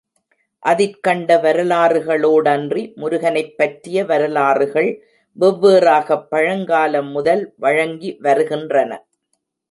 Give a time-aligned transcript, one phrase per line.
[0.63, 4.89] அதிற் கண்ட வரலாறுகளோடன்றி முருகனைப் பற்றிய வரலாறுகள்
[5.37, 8.91] வெவ்வேறாகப் பழங்கால முதல் வழங்கி வருகின்றன.